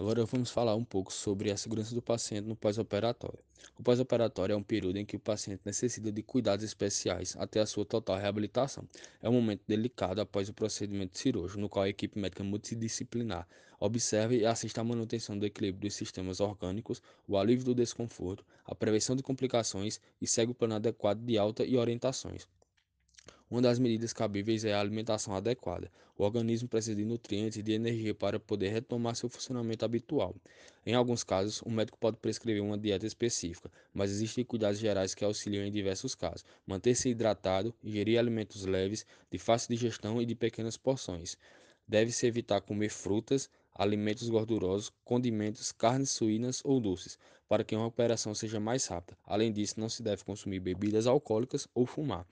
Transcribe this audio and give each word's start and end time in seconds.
Agora 0.00 0.24
vamos 0.24 0.50
falar 0.50 0.74
um 0.76 0.82
pouco 0.82 1.12
sobre 1.12 1.50
a 1.50 1.58
segurança 1.58 1.94
do 1.94 2.00
paciente 2.00 2.46
no 2.46 2.56
pós-operatório. 2.56 3.38
O 3.78 3.82
pós-operatório 3.82 4.54
é 4.54 4.56
um 4.56 4.62
período 4.62 4.96
em 4.96 5.04
que 5.04 5.16
o 5.16 5.20
paciente 5.20 5.60
necessita 5.62 6.10
de 6.10 6.22
cuidados 6.22 6.64
especiais 6.64 7.36
até 7.38 7.60
a 7.60 7.66
sua 7.66 7.84
total 7.84 8.16
reabilitação. 8.16 8.88
É 9.20 9.28
um 9.28 9.34
momento 9.34 9.60
delicado 9.68 10.18
após 10.18 10.48
o 10.48 10.54
procedimento 10.54 11.18
cirúrgico, 11.18 11.60
no 11.60 11.68
qual 11.68 11.82
a 11.82 11.88
equipe 11.90 12.18
médica 12.18 12.42
multidisciplinar 12.42 13.46
observa 13.78 14.34
e 14.34 14.46
assiste 14.46 14.80
à 14.80 14.84
manutenção 14.84 15.38
do 15.38 15.44
equilíbrio 15.44 15.82
dos 15.82 15.94
sistemas 15.94 16.40
orgânicos, 16.40 17.02
o 17.28 17.36
alívio 17.36 17.66
do 17.66 17.74
desconforto, 17.74 18.42
a 18.64 18.74
prevenção 18.74 19.14
de 19.14 19.22
complicações 19.22 20.00
e 20.18 20.26
segue 20.26 20.52
o 20.52 20.54
plano 20.54 20.76
adequado 20.76 21.20
de 21.22 21.36
alta 21.36 21.62
e 21.62 21.76
orientações. 21.76 22.48
Uma 23.50 23.60
das 23.60 23.80
medidas 23.80 24.12
cabíveis 24.12 24.64
é 24.64 24.72
a 24.72 24.80
alimentação 24.80 25.34
adequada. 25.34 25.90
O 26.16 26.22
organismo 26.22 26.68
precisa 26.68 26.94
de 26.94 27.04
nutrientes 27.04 27.58
e 27.58 27.62
de 27.64 27.72
energia 27.72 28.14
para 28.14 28.38
poder 28.38 28.68
retomar 28.68 29.16
seu 29.16 29.28
funcionamento 29.28 29.84
habitual. 29.84 30.36
Em 30.86 30.94
alguns 30.94 31.24
casos, 31.24 31.60
o 31.62 31.68
médico 31.68 31.98
pode 31.98 32.16
prescrever 32.18 32.62
uma 32.62 32.78
dieta 32.78 33.04
específica, 33.06 33.68
mas 33.92 34.12
existem 34.12 34.44
cuidados 34.44 34.78
gerais 34.78 35.16
que 35.16 35.24
auxiliam 35.24 35.64
em 35.64 35.72
diversos 35.72 36.14
casos. 36.14 36.44
Manter-se 36.64 37.08
hidratado, 37.08 37.74
ingerir 37.82 38.20
alimentos 38.20 38.64
leves, 38.64 39.04
de 39.28 39.38
fácil 39.38 39.74
digestão 39.74 40.22
e 40.22 40.26
de 40.26 40.36
pequenas 40.36 40.76
porções. 40.76 41.36
Deve-se 41.88 42.28
evitar 42.28 42.60
comer 42.60 42.90
frutas, 42.90 43.50
alimentos 43.74 44.28
gordurosos, 44.28 44.92
condimentos, 45.04 45.72
carnes 45.72 46.10
suínas 46.10 46.60
ou 46.64 46.80
doces, 46.80 47.18
para 47.48 47.64
que 47.64 47.74
uma 47.74 47.86
operação 47.86 48.32
seja 48.32 48.60
mais 48.60 48.86
rápida. 48.86 49.18
Além 49.24 49.52
disso, 49.52 49.80
não 49.80 49.88
se 49.88 50.04
deve 50.04 50.22
consumir 50.22 50.60
bebidas 50.60 51.08
alcoólicas 51.08 51.66
ou 51.74 51.84
fumar. 51.84 52.24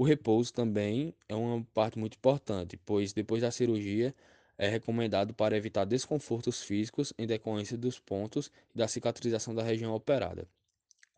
O 0.00 0.02
repouso 0.02 0.50
também 0.50 1.14
é 1.28 1.34
uma 1.34 1.62
parte 1.74 1.98
muito 1.98 2.14
importante, 2.16 2.74
pois 2.86 3.12
depois 3.12 3.42
da 3.42 3.50
cirurgia 3.50 4.14
é 4.56 4.66
recomendado 4.66 5.34
para 5.34 5.54
evitar 5.54 5.84
desconfortos 5.84 6.62
físicos 6.62 7.12
em 7.18 7.26
decorrência 7.26 7.76
dos 7.76 7.98
pontos 7.98 8.50
e 8.74 8.78
da 8.78 8.88
cicatrização 8.88 9.54
da 9.54 9.62
região 9.62 9.94
operada. 9.94 10.48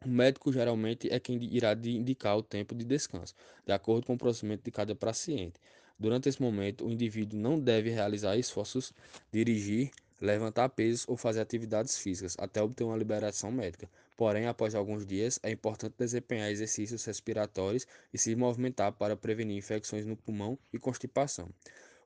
O 0.04 0.08
médico 0.08 0.52
geralmente 0.52 1.08
é 1.12 1.20
quem 1.20 1.40
irá 1.54 1.74
indicar 1.74 2.36
o 2.36 2.42
tempo 2.42 2.74
de 2.74 2.84
descanso, 2.84 3.36
de 3.64 3.72
acordo 3.72 4.04
com 4.04 4.14
o 4.14 4.18
procedimento 4.18 4.64
de 4.64 4.72
cada 4.72 4.96
paciente. 4.96 5.60
Durante 6.02 6.28
esse 6.28 6.42
momento, 6.42 6.84
o 6.84 6.90
indivíduo 6.90 7.38
não 7.38 7.60
deve 7.60 7.88
realizar 7.88 8.36
esforços, 8.36 8.92
dirigir, 9.30 9.92
levantar 10.20 10.68
pesos 10.70 11.04
ou 11.06 11.16
fazer 11.16 11.40
atividades 11.40 11.96
físicas 11.96 12.34
até 12.40 12.60
obter 12.60 12.82
uma 12.82 12.96
liberação 12.96 13.52
médica. 13.52 13.88
Porém, 14.16 14.48
após 14.48 14.74
alguns 14.74 15.06
dias, 15.06 15.38
é 15.44 15.52
importante 15.52 15.94
desempenhar 15.96 16.50
exercícios 16.50 17.04
respiratórios 17.04 17.86
e 18.12 18.18
se 18.18 18.34
movimentar 18.34 18.90
para 18.90 19.16
prevenir 19.16 19.56
infecções 19.56 20.04
no 20.04 20.16
pulmão 20.16 20.58
e 20.72 20.78
constipação. 20.78 21.48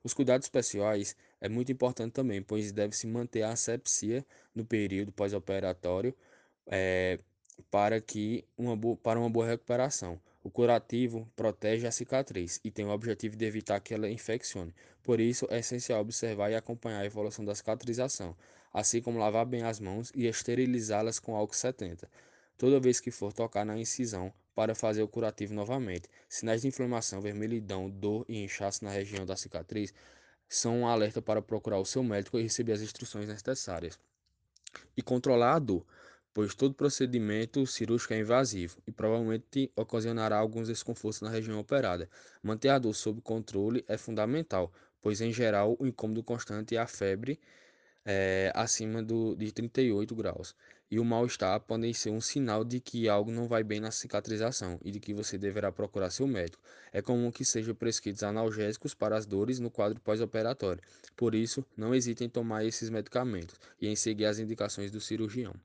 Os 0.03 0.13
cuidados 0.13 0.45
especiais 0.45 1.15
é 1.41 1.49
muito 1.49 1.71
importante 1.71 2.13
também, 2.13 2.39
pois 2.39 2.71
deve-se 2.71 3.07
manter 3.07 3.41
a 3.41 3.53
asepsia 3.53 4.23
no 4.53 4.63
período 4.63 5.11
pós-operatório 5.11 6.13
é, 6.67 7.17
para, 7.71 7.99
que 7.99 8.45
uma 8.55 8.77
para 8.97 9.19
uma 9.19 9.29
boa 9.29 9.47
recuperação. 9.47 10.21
O 10.47 10.49
curativo 10.49 11.29
protege 11.35 11.85
a 11.85 11.91
cicatriz 11.91 12.57
e 12.63 12.71
tem 12.71 12.85
o 12.85 12.91
objetivo 12.91 13.35
de 13.35 13.43
evitar 13.43 13.81
que 13.81 13.93
ela 13.93 14.09
infeccione. 14.09 14.73
Por 15.03 15.19
isso, 15.19 15.45
é 15.49 15.59
essencial 15.59 15.99
observar 15.99 16.49
e 16.49 16.55
acompanhar 16.55 17.01
a 17.01 17.05
evolução 17.05 17.43
da 17.43 17.53
cicatrização, 17.53 18.33
assim 18.73 19.01
como 19.01 19.19
lavar 19.19 19.45
bem 19.45 19.63
as 19.63 19.81
mãos 19.81 20.09
e 20.15 20.25
esterilizá-las 20.25 21.19
com 21.19 21.35
álcool 21.35 21.53
70, 21.53 22.09
toda 22.57 22.79
vez 22.79 23.01
que 23.01 23.11
for 23.11 23.33
tocar 23.33 23.65
na 23.65 23.77
incisão 23.77 24.33
para 24.55 24.73
fazer 24.73 25.03
o 25.03 25.07
curativo 25.09 25.53
novamente. 25.53 26.07
Sinais 26.29 26.61
de 26.61 26.69
inflamação, 26.69 27.19
vermelhidão, 27.19 27.89
dor 27.89 28.23
e 28.29 28.41
inchaço 28.41 28.85
na 28.85 28.89
região 28.89 29.25
da 29.25 29.35
cicatriz 29.35 29.93
são 30.47 30.79
um 30.79 30.87
alerta 30.87 31.21
para 31.21 31.41
procurar 31.41 31.79
o 31.79 31.85
seu 31.85 32.01
médico 32.01 32.39
e 32.39 32.43
receber 32.43 32.71
as 32.71 32.81
instruções 32.81 33.27
necessárias. 33.27 33.99
E 34.95 35.01
controlar 35.01 35.55
a 35.55 35.59
dor, 35.59 35.85
pois 36.37 36.53
todo 36.53 36.75
procedimento 36.75 37.65
cirúrgico 37.65 38.13
é 38.13 38.19
invasivo 38.19 38.77
e 38.85 38.91
provavelmente 38.91 39.71
ocasionará 39.75 40.37
alguns 40.37 40.67
desconfortos 40.67 41.21
na 41.21 41.31
região 41.31 41.59
operada. 41.59 42.07
Manter 42.43 42.69
a 42.69 42.77
dor 42.77 42.93
sob 42.93 43.21
controle 43.21 43.83
é 43.87 43.97
fundamental, 43.97 44.71
pois 45.01 45.19
em 45.19 45.33
geral 45.33 45.75
o 45.79 45.87
incômodo 45.87 46.21
constante 46.21 46.75
e 46.75 46.77
a 46.77 46.85
febre 46.85 47.39
é, 48.05 48.51
acima 48.53 49.01
do, 49.01 49.35
de 49.35 49.51
38 49.51 50.13
graus. 50.13 50.55
E 50.91 50.99
o 50.99 51.03
mal-estar 51.03 51.59
podem 51.61 51.91
ser 51.91 52.11
um 52.11 52.21
sinal 52.21 52.63
de 52.63 52.79
que 52.79 53.09
algo 53.09 53.31
não 53.31 53.47
vai 53.47 53.63
bem 53.63 53.79
na 53.79 53.89
cicatrização 53.89 54.79
e 54.83 54.91
de 54.91 54.99
que 54.99 55.15
você 55.15 55.39
deverá 55.39 55.71
procurar 55.71 56.11
seu 56.11 56.27
médico. 56.27 56.61
É 56.93 57.01
comum 57.01 57.31
que 57.31 57.43
sejam 57.43 57.73
prescritos 57.73 58.21
analgésicos 58.21 58.93
para 58.93 59.17
as 59.17 59.25
dores 59.25 59.57
no 59.59 59.71
quadro 59.71 59.99
pós-operatório. 59.99 60.83
Por 61.15 61.33
isso, 61.33 61.65
não 61.75 61.95
hesite 61.95 62.23
em 62.23 62.29
tomar 62.29 62.63
esses 62.63 62.91
medicamentos 62.91 63.55
e 63.81 63.87
em 63.87 63.95
seguir 63.95 64.25
as 64.25 64.37
indicações 64.37 64.91
do 64.91 65.01
cirurgião. 65.01 65.59